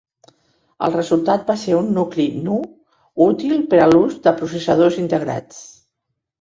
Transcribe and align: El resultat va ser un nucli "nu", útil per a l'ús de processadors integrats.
El 0.87 0.95
resultat 0.95 1.45
va 1.51 1.57
ser 1.65 1.75
un 1.81 1.91
nucli 1.99 2.25
"nu", 2.49 2.57
útil 3.29 3.55
per 3.75 3.85
a 3.85 3.87
l'ús 3.95 4.19
de 4.27 4.37
processadors 4.43 5.01
integrats. 5.07 5.65